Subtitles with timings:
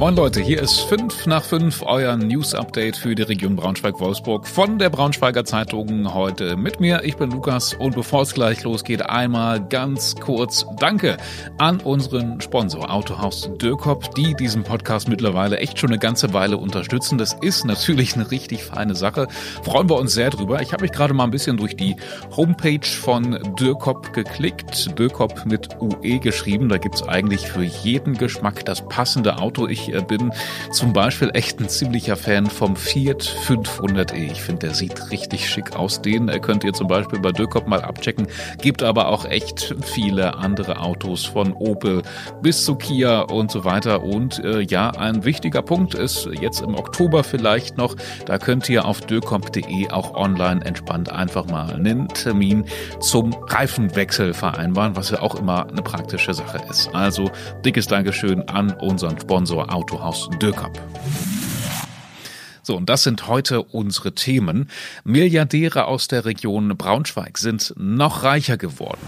[0.00, 4.88] Moin Leute, hier ist 5 nach 5, euer News-Update für die Region Braunschweig-Wolfsburg von der
[4.88, 6.14] Braunschweiger Zeitung.
[6.14, 11.18] Heute mit mir, ich bin Lukas und bevor es gleich losgeht, einmal ganz kurz Danke
[11.58, 17.18] an unseren Sponsor Autohaus Dürkop, die diesen Podcast mittlerweile echt schon eine ganze Weile unterstützen.
[17.18, 19.28] Das ist natürlich eine richtig feine Sache.
[19.64, 20.62] Freuen wir uns sehr drüber.
[20.62, 21.94] Ich habe mich gerade mal ein bisschen durch die
[22.34, 24.98] Homepage von Dürkop geklickt.
[24.98, 26.70] Dürkop mit UE geschrieben.
[26.70, 29.66] Da gibt's eigentlich für jeden Geschmack das passende Auto.
[29.66, 30.32] Ich äh, bin
[30.70, 34.14] zum Beispiel echt ein ziemlicher Fan vom Fiat 500e.
[34.14, 36.02] Ich finde, der sieht richtig schick aus.
[36.02, 38.26] Den äh, könnt ihr zum Beispiel bei Dökop mal abchecken.
[38.60, 42.02] Gibt aber auch echt viele andere Autos von Opel
[42.42, 44.02] bis zu Kia und so weiter.
[44.02, 48.84] Und äh, ja, ein wichtiger Punkt ist jetzt im Oktober vielleicht noch, da könnt ihr
[48.84, 52.64] auf dökop.de auch online entspannt einfach mal einen Termin
[53.00, 56.94] zum Reifenwechsel vereinbaren, was ja auch immer eine praktische Sache ist.
[56.94, 57.30] Also
[57.64, 60.78] dickes Dankeschön an unseren Sponsor Autohaus Dürkap.
[62.62, 64.68] So, und das sind heute unsere Themen.
[65.04, 69.00] Milliardäre aus der Region Braunschweig sind noch reicher geworden.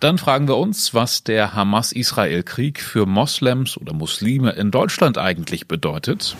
[0.00, 6.36] Dann fragen wir uns, was der Hamas-Israel-Krieg für Moslems oder Muslime in Deutschland eigentlich bedeutet.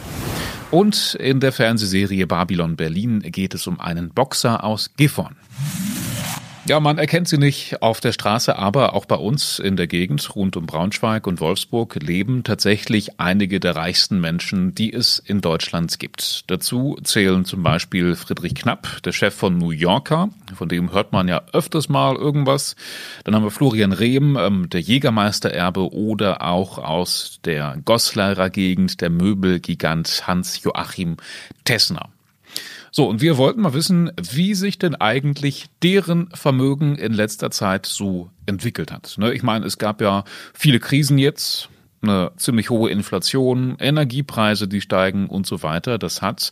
[0.72, 5.36] Und in der Fernsehserie Babylon Berlin geht es um einen Boxer aus Gifhorn.
[6.64, 10.36] Ja, man erkennt sie nicht auf der Straße, aber auch bei uns in der Gegend
[10.36, 15.98] rund um Braunschweig und Wolfsburg leben tatsächlich einige der reichsten Menschen, die es in Deutschland
[15.98, 16.44] gibt.
[16.46, 21.27] Dazu zählen zum Beispiel Friedrich Knapp, der Chef von New Yorker, von dem hört man
[21.27, 22.77] ja öfters mal irgendwas.
[23.24, 29.10] Dann haben wir Florian Rehm, ähm, der Jägermeistererbe oder auch aus der Gossleirer Gegend der
[29.10, 31.16] Möbelgigant Hans Joachim
[31.64, 32.08] Tessner.
[32.94, 37.86] So, und wir wollten mal wissen, wie sich denn eigentlich deren Vermögen in letzter Zeit
[37.86, 39.14] so entwickelt hat.
[39.16, 41.70] Ne, ich meine, es gab ja viele Krisen jetzt,
[42.02, 45.96] eine ziemlich hohe Inflation, Energiepreise, die steigen und so weiter.
[45.96, 46.50] Das hat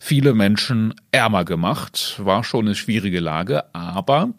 [0.00, 4.30] viele Menschen ärmer gemacht, war schon eine schwierige Lage, aber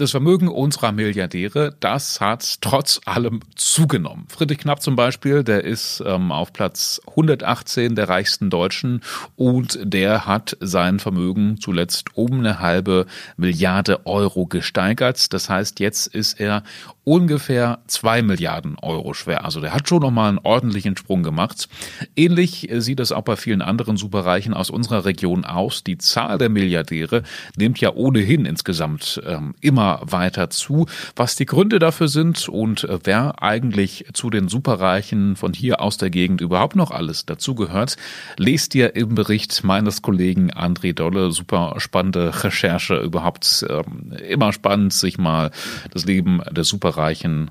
[0.00, 4.24] das Vermögen unserer Milliardäre, das hat trotz allem zugenommen.
[4.28, 9.02] Friedrich Knapp zum Beispiel, der ist ähm, auf Platz 118 der reichsten Deutschen
[9.36, 13.06] und der hat sein Vermögen zuletzt um eine halbe
[13.36, 15.32] Milliarde Euro gesteigert.
[15.34, 16.62] Das heißt, jetzt ist er
[17.04, 19.44] ungefähr zwei Milliarden Euro schwer.
[19.44, 21.68] Also der hat schon nochmal einen ordentlichen Sprung gemacht.
[22.14, 25.82] Ähnlich äh, sieht es auch bei vielen anderen Superreichen aus unserer Region aus.
[25.82, 27.24] Die Zahl der Milliardäre
[27.56, 30.86] nimmt ja ohnehin insgesamt ähm, immer weiter zu.
[31.16, 35.96] Was die Gründe dafür sind und äh, wer eigentlich zu den Superreichen von hier aus
[35.96, 37.96] der Gegend überhaupt noch alles dazugehört,
[38.36, 41.32] lest ihr im Bericht meines Kollegen André Dolle.
[41.32, 45.50] Super spannende Recherche, überhaupt ähm, immer spannend, sich mal
[45.90, 47.50] das Leben der Superreichen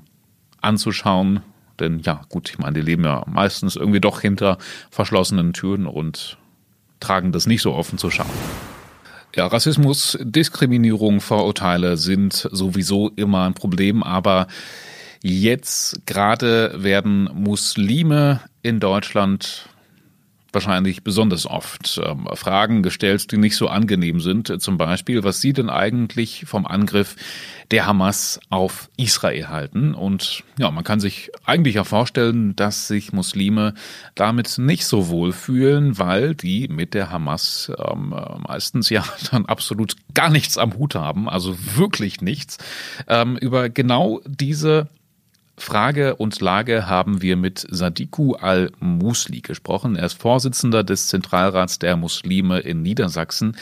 [0.60, 1.40] anzuschauen.
[1.78, 4.58] Denn ja, gut, ich meine, die leben ja meistens irgendwie doch hinter
[4.90, 6.38] verschlossenen Türen und
[7.00, 8.28] tragen das nicht so offen zu schauen.
[9.36, 14.48] Ja, Rassismus, Diskriminierung, Vorurteile sind sowieso immer ein Problem, aber
[15.22, 19.68] jetzt gerade werden Muslime in Deutschland
[20.52, 24.60] wahrscheinlich besonders oft ähm, Fragen gestellt, die nicht so angenehm sind.
[24.60, 27.16] Zum Beispiel, was Sie denn eigentlich vom Angriff
[27.70, 29.94] der Hamas auf Israel halten.
[29.94, 33.74] Und ja, man kann sich eigentlich ja vorstellen, dass sich Muslime
[34.14, 38.14] damit nicht so wohl fühlen, weil die mit der Hamas ähm,
[38.46, 42.58] meistens ja dann absolut gar nichts am Hut haben, also wirklich nichts.
[43.06, 44.88] Ähm, über genau diese
[45.60, 49.96] Frage und Lage haben wir mit Sadiku al-Musli gesprochen.
[49.96, 53.56] Er ist Vorsitzender des Zentralrats der Muslime in Niedersachsen.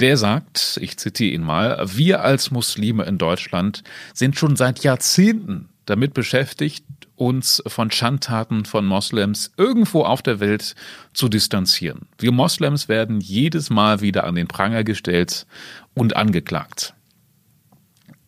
[0.00, 3.82] Der sagt, ich zitiere ihn mal, wir als Muslime in Deutschland
[4.14, 6.84] sind schon seit Jahrzehnten damit beschäftigt,
[7.14, 10.74] uns von Schandtaten von Moslems irgendwo auf der Welt
[11.14, 12.08] zu distanzieren.
[12.18, 15.46] Wir Moslems werden jedes Mal wieder an den Pranger gestellt
[15.94, 16.94] und angeklagt.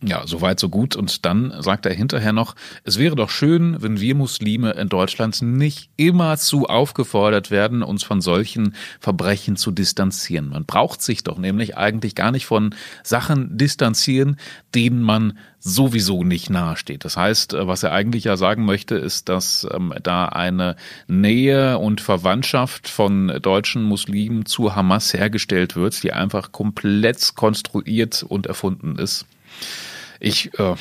[0.00, 0.94] Ja, soweit so gut.
[0.94, 2.54] Und dann sagt er hinterher noch,
[2.84, 8.20] es wäre doch schön, wenn wir Muslime in Deutschland nicht immerzu aufgefordert werden, uns von
[8.20, 10.50] solchen Verbrechen zu distanzieren.
[10.50, 14.36] Man braucht sich doch nämlich eigentlich gar nicht von Sachen distanzieren,
[14.72, 17.04] denen man sowieso nicht nahesteht.
[17.04, 20.76] Das heißt, was er eigentlich ja sagen möchte, ist, dass ähm, da eine
[21.08, 28.46] Nähe und Verwandtschaft von deutschen Muslimen zu Hamas hergestellt wird, die einfach komplett konstruiert und
[28.46, 29.26] erfunden ist.
[30.20, 30.74] Ich, äh,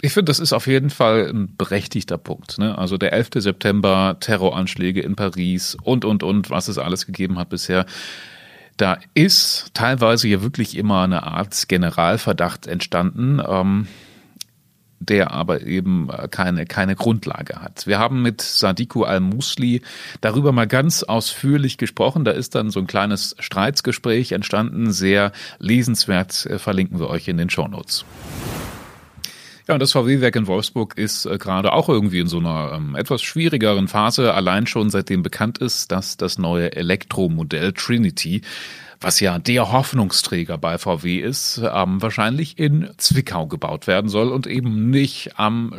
[0.00, 2.58] ich finde, das ist auf jeden Fall ein berechtigter Punkt.
[2.58, 2.76] Ne?
[2.76, 3.30] Also der 11.
[3.36, 7.86] September, Terroranschläge in Paris und, und, und, was es alles gegeben hat bisher.
[8.76, 13.42] Da ist teilweise ja wirklich immer eine Art Generalverdacht entstanden.
[13.46, 13.88] Ähm,
[15.00, 17.86] der aber eben äh, keine, keine Grundlage hat.
[17.86, 19.80] Wir haben mit Sadiku Al-Musli
[20.20, 22.24] darüber mal ganz ausführlich gesprochen.
[22.24, 27.38] Da ist dann so ein kleines Streitsgespräch entstanden, sehr lesenswert, äh, verlinken wir euch in
[27.38, 28.04] den Shownotes.
[29.70, 33.22] Ja, das VW-Werk in Wolfsburg ist äh, gerade auch irgendwie in so einer ähm, etwas
[33.22, 38.42] schwierigeren Phase, allein schon seitdem bekannt ist, dass das neue Elektromodell Trinity
[39.00, 44.46] was ja der Hoffnungsträger bei VW ist, ähm, wahrscheinlich in Zwickau gebaut werden soll und
[44.48, 45.72] eben nicht am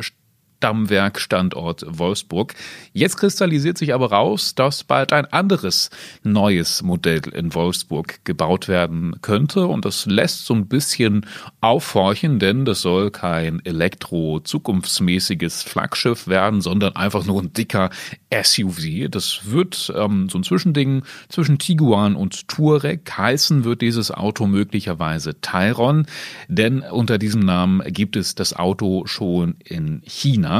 [0.62, 2.54] Stammwerkstandort Wolfsburg.
[2.92, 5.90] Jetzt kristallisiert sich aber raus, dass bald ein anderes
[6.22, 11.26] neues Modell in Wolfsburg gebaut werden könnte und das lässt so ein bisschen
[11.60, 17.90] aufhorchen, denn das soll kein elektro-zukunftsmäßiges Flaggschiff werden, sondern einfach nur ein dicker
[18.32, 19.08] SUV.
[19.10, 25.40] Das wird ähm, so ein Zwischending zwischen Tiguan und Touareg heißen, wird dieses Auto möglicherweise
[25.40, 26.06] Tyron,
[26.46, 30.51] denn unter diesem Namen gibt es das Auto schon in China.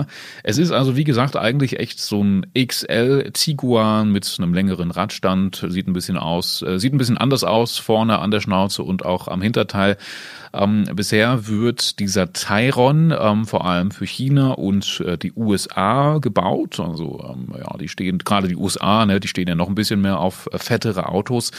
[0.42, 5.64] Es ist also, wie gesagt, eigentlich echt so ein XL Tiguan mit einem längeren Radstand,
[5.68, 9.04] sieht ein bisschen aus, äh, sieht ein bisschen anders aus, vorne an der Schnauze und
[9.04, 9.96] auch am Hinterteil.
[10.54, 16.78] Ähm, bisher wird dieser Tyron ähm, vor allem für China und äh, die USA gebaut.
[16.78, 20.00] Also ähm, ja, die stehen gerade die USA, ne, die stehen ja noch ein bisschen
[20.00, 21.52] mehr auf äh, fettere Autos.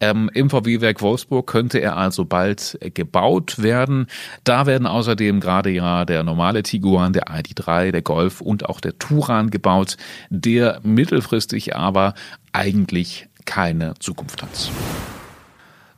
[0.00, 4.06] Ähm, Im VW-Werk Wolfsburg könnte er also bald äh, gebaut werden.
[4.44, 8.98] Da werden außerdem gerade ja der normale Tiguan, der ID3, der Golf und auch der
[8.98, 9.96] Turan gebaut,
[10.30, 12.14] der mittelfristig aber
[12.52, 14.70] eigentlich keine Zukunft hat.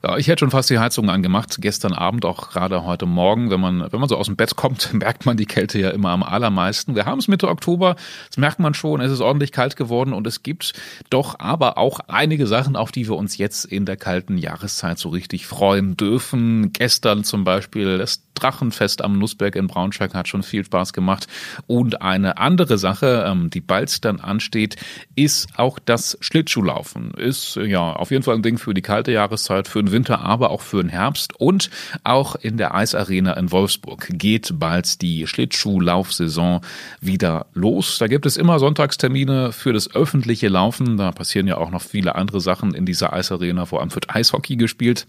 [0.03, 3.51] Ja, ich hätte schon fast die Heizung angemacht, gestern Abend, auch gerade heute Morgen.
[3.51, 6.09] Wenn man, wenn man so aus dem Bett kommt, merkt man die Kälte ja immer
[6.09, 6.95] am allermeisten.
[6.95, 7.97] Wir haben es Mitte Oktober,
[8.29, 10.73] das merkt man schon, es ist ordentlich kalt geworden und es gibt
[11.11, 15.11] doch aber auch einige Sachen, auf die wir uns jetzt in der kalten Jahreszeit so
[15.11, 16.73] richtig freuen dürfen.
[16.73, 21.27] Gestern zum Beispiel das Drachenfest am Nussberg in Braunschweig hat schon viel Spaß gemacht.
[21.67, 24.77] Und eine andere Sache, ähm, die bald dann ansteht,
[25.15, 27.13] ist auch das Schlittschuhlaufen.
[27.13, 30.63] Ist ja auf jeden Fall ein Ding für die kalte Jahreszeit, für Winter, aber auch
[30.63, 31.39] für den Herbst.
[31.39, 31.71] Und
[32.05, 36.61] auch in der Eisarena in Wolfsburg geht bald die Schlittschuhlaufsaison
[37.01, 37.99] wieder los.
[37.99, 40.97] Da gibt es immer Sonntagstermine für das öffentliche Laufen.
[40.97, 43.67] Da passieren ja auch noch viele andere Sachen in dieser Eisarena.
[43.67, 45.07] Vor allem wird Eishockey gespielt.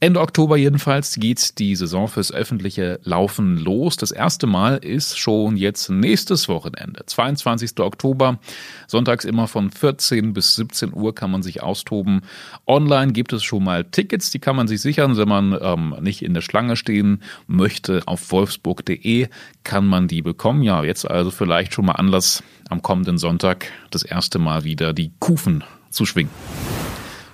[0.00, 3.96] Ende Oktober jedenfalls geht die Saison fürs öffentliche Laufen los.
[3.96, 7.78] Das erste Mal ist schon jetzt nächstes Wochenende, 22.
[7.80, 8.38] Oktober.
[8.86, 12.22] Sonntags immer von 14 bis 17 Uhr kann man sich austoben.
[12.66, 16.22] Online gibt es schon mal Tickets, die kann man sich sichern, wenn man ähm, nicht
[16.22, 18.02] in der Schlange stehen möchte.
[18.06, 19.28] Auf wolfsburg.de
[19.64, 20.62] kann man die bekommen.
[20.62, 25.12] Ja, jetzt also vielleicht schon mal Anlass, am kommenden Sonntag das erste Mal wieder die
[25.18, 26.30] Kufen zu schwingen.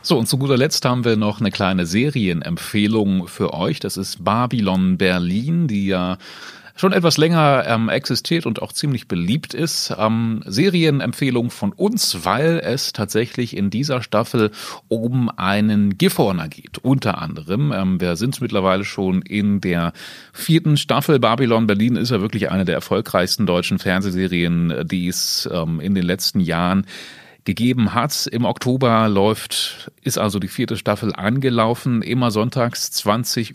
[0.05, 3.79] So, und zu guter Letzt haben wir noch eine kleine Serienempfehlung für euch.
[3.79, 6.19] Das ist Babylon Berlin, die ja
[6.75, 9.95] schon etwas länger ähm, existiert und auch ziemlich beliebt ist.
[9.99, 14.51] Ähm, Serienempfehlung von uns, weil es tatsächlich in dieser Staffel
[14.89, 16.79] um einen Gifhorner geht.
[16.79, 17.73] Unter anderem.
[17.73, 19.93] Ähm, wir sind mittlerweile schon in der
[20.33, 21.19] vierten Staffel.
[21.19, 26.05] Babylon Berlin ist ja wirklich eine der erfolgreichsten deutschen Fernsehserien, die es ähm, in den
[26.05, 26.87] letzten Jahren
[27.45, 28.27] gegeben hat.
[28.31, 32.03] Im Oktober läuft, ist also die vierte Staffel angelaufen.
[32.03, 33.55] Immer sonntags 20.15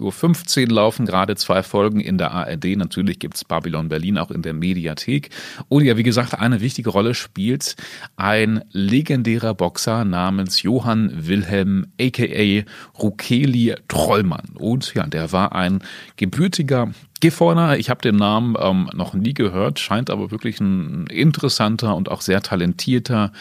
[0.63, 2.78] Uhr laufen gerade zwei Folgen in der ARD.
[2.78, 5.30] Natürlich gibt's Babylon Berlin auch in der Mediathek.
[5.69, 7.75] Und ja, wie gesagt, eine wichtige Rolle spielt
[8.16, 12.64] ein legendärer Boxer namens Johann Wilhelm aka
[13.00, 14.50] Rukeli Trollmann.
[14.56, 15.81] Und ja, der war ein
[16.18, 21.95] gebürtiger Gifhorner, ich habe den Namen ähm, noch nie gehört, scheint aber wirklich ein interessanter
[21.95, 23.31] und auch sehr talentierter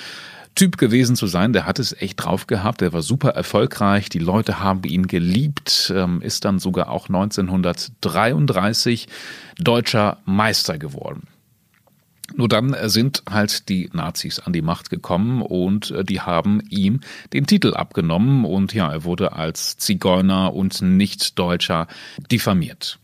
[0.54, 4.18] Typ gewesen zu sein, der hat es echt drauf gehabt, der war super erfolgreich, die
[4.18, 9.06] Leute haben ihn geliebt, ähm, ist dann sogar auch 1933
[9.58, 11.28] deutscher Meister geworden.
[12.34, 17.00] Nur dann sind halt die Nazis an die Macht gekommen und äh, die haben ihm
[17.32, 18.44] den Titel abgenommen.
[18.44, 21.86] Und ja, er wurde als Zigeuner und Nicht-Deutscher
[22.30, 22.98] diffamiert.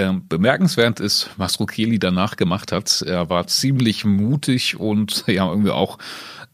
[0.00, 3.02] Ähm, bemerkenswert ist, was Rukeli danach gemacht hat.
[3.02, 5.98] Er war ziemlich mutig und ja irgendwie auch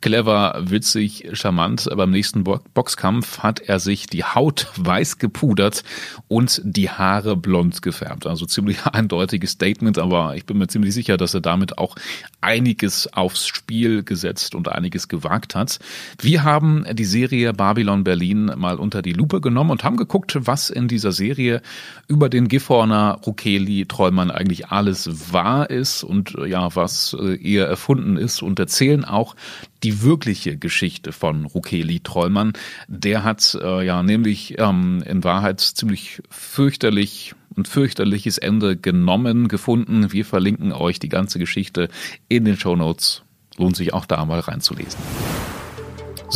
[0.07, 1.89] clever, witzig, charmant.
[1.97, 5.83] Beim nächsten Boxkampf hat er sich die Haut weiß gepudert
[6.29, 8.25] und die Haare blond gefärbt.
[8.25, 11.97] Also ziemlich eindeutiges Statement, aber ich bin mir ziemlich sicher, dass er damit auch
[12.41, 15.81] einiges aufs Spiel gesetzt und einiges gewagt hat.
[16.21, 20.71] Wir haben die Serie Babylon Berlin mal unter die Lupe genommen und haben geguckt, was
[20.71, 21.63] in dieser Serie
[22.07, 28.17] über den Gifhorner Rukeli Trollmann eigentlich alles wahr ist und ja, was äh, eher erfunden
[28.17, 29.35] ist und erzählen auch
[29.83, 32.53] die wirkliche Geschichte von Rukeli Trollmann.
[32.89, 40.13] Der hat äh, ja nämlich ähm, in Wahrheit ziemlich fürchterlich ein fürchterliches Ende genommen, gefunden.
[40.13, 41.89] Wir verlinken euch die ganze Geschichte
[42.29, 43.23] in den Show Notes.
[43.57, 45.01] Lohnt sich auch da mal reinzulesen.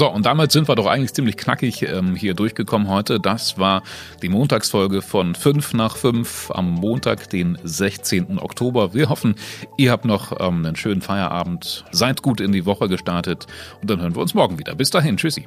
[0.01, 3.21] So, und damit sind wir doch eigentlich ziemlich knackig ähm, hier durchgekommen heute.
[3.21, 3.83] Das war
[4.23, 8.39] die Montagsfolge von 5 nach 5 am Montag, den 16.
[8.39, 8.95] Oktober.
[8.95, 9.35] Wir hoffen,
[9.77, 13.47] ihr habt noch ähm, einen schönen Feierabend, seid gut in die Woche gestartet
[13.83, 14.75] und dann hören wir uns morgen wieder.
[14.75, 15.45] Bis dahin, tschüssi.